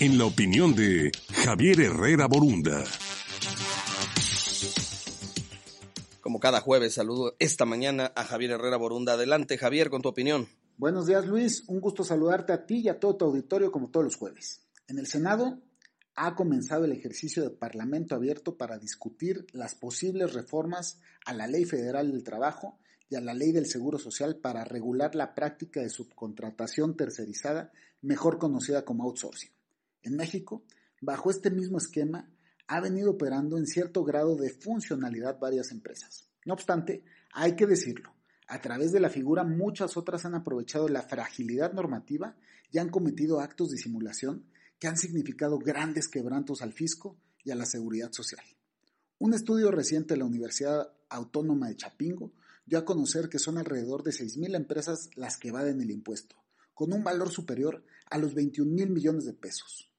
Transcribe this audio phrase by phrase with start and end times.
[0.00, 1.12] en la opinión de
[1.44, 2.82] Javier Herrera Borunda.
[6.22, 9.12] Como cada jueves, saludo esta mañana a Javier Herrera Borunda.
[9.12, 10.48] Adelante, Javier, con tu opinión.
[10.78, 11.64] Buenos días, Luis.
[11.68, 14.62] Un gusto saludarte a ti y a todo tu auditorio como todos los jueves.
[14.88, 15.60] En el Senado
[16.14, 21.66] ha comenzado el ejercicio de Parlamento abierto para discutir las posibles reformas a la Ley
[21.66, 22.78] Federal del Trabajo
[23.10, 27.70] y a la Ley del Seguro Social para regular la práctica de subcontratación tercerizada,
[28.00, 29.50] mejor conocida como outsourcing.
[30.02, 30.64] En México,
[31.00, 32.30] bajo este mismo esquema,
[32.66, 36.28] ha venido operando en cierto grado de funcionalidad varias empresas.
[36.44, 38.14] No obstante, hay que decirlo,
[38.46, 42.36] a través de la figura muchas otras han aprovechado la fragilidad normativa
[42.72, 44.46] y han cometido actos de simulación
[44.78, 48.44] que han significado grandes quebrantos al fisco y a la seguridad social.
[49.18, 52.32] Un estudio reciente de la Universidad Autónoma de Chapingo
[52.64, 56.36] dio a conocer que son alrededor de 6.000 empresas las que evaden el impuesto,
[56.72, 59.89] con un valor superior a los 21 mil millones de pesos.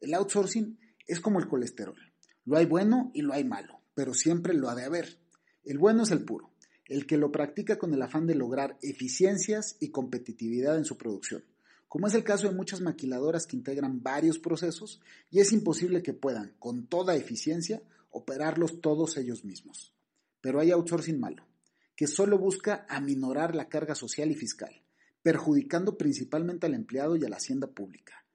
[0.00, 1.96] El outsourcing es como el colesterol.
[2.44, 5.18] Lo hay bueno y lo hay malo, pero siempre lo ha de haber.
[5.64, 6.52] El bueno es el puro,
[6.84, 11.44] el que lo practica con el afán de lograr eficiencias y competitividad en su producción,
[11.88, 16.12] como es el caso de muchas maquiladoras que integran varios procesos y es imposible que
[16.12, 19.94] puedan, con toda eficiencia, operarlos todos ellos mismos.
[20.40, 21.46] Pero hay outsourcing malo,
[21.96, 24.82] que solo busca aminorar la carga social y fiscal,
[25.22, 28.25] perjudicando principalmente al empleado y a la hacienda pública.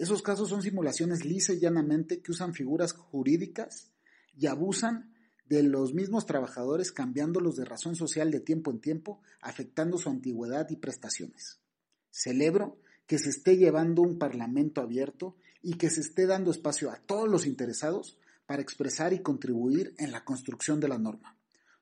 [0.00, 3.92] Esos casos son simulaciones lisa y llanamente que usan figuras jurídicas
[4.34, 5.12] y abusan
[5.44, 10.70] de los mismos trabajadores cambiándolos de razón social de tiempo en tiempo, afectando su antigüedad
[10.70, 11.60] y prestaciones.
[12.08, 16.96] Celebro que se esté llevando un parlamento abierto y que se esté dando espacio a
[16.96, 21.36] todos los interesados para expresar y contribuir en la construcción de la norma.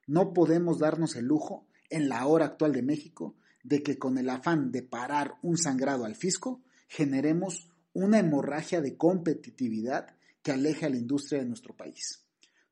[0.08, 4.28] No podemos darnos el lujo, en la hora actual de México, de que con el
[4.28, 10.88] afán de parar un sangrado al fisco, generemos una hemorragia de competitividad que aleje a
[10.88, 12.24] la industria de nuestro país.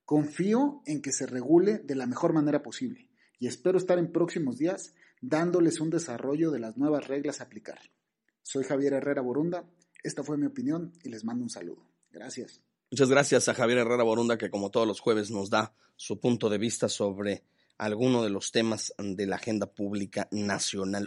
[0.04, 3.10] Confío en que se regule de la mejor manera posible
[3.40, 7.80] y espero estar en próximos días dándoles un desarrollo de las nuevas reglas a aplicar.
[8.42, 9.68] Soy Javier Herrera Borunda,
[10.04, 11.84] esta fue mi opinión y les mando un saludo.
[12.12, 12.62] Gracias.
[12.92, 16.48] Muchas gracias a Javier Herrera Borunda que como todos los jueves nos da su punto
[16.48, 17.42] de vista sobre
[17.78, 21.04] alguno de los temas de la agenda pública nacional.